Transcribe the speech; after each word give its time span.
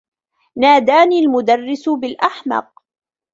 ناداني 0.55 1.19
المدرّس 1.19 1.89
بالأحمق. 1.89 2.81